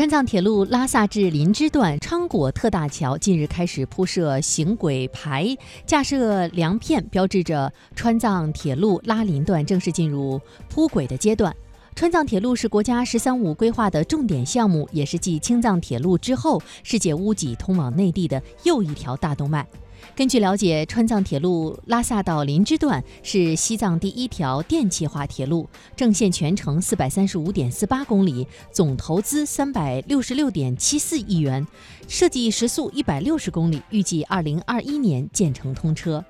[0.00, 10.40] 川藏铁路拉萨至林芝段昌果特大桥近日开始铺设行轨牌，架设梁片，标志着川藏铁路拉林段正式进入
[10.70, 11.54] 铺轨的阶段。
[11.94, 19.68] 川藏铁路是国家“十三五”规划的重点项目，也是继青藏铁路之后，世界屋脊通往内地的又一条大动脉。
[20.16, 31.66] 根据了解，川藏铁路拉萨到林芝段是西藏第一条电气化铁路，正线全程四百三十五点四八公里，总投资三百六十六点七四亿元，
[32.08, 36.24] 设计时速一百六十公里，预计二零二一年建成通车。